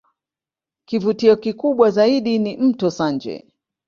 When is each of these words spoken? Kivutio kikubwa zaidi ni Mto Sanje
Kivutio 0.85 1.35
kikubwa 1.37 1.91
zaidi 1.91 2.39
ni 2.39 2.57
Mto 2.57 2.91
Sanje 2.91 3.45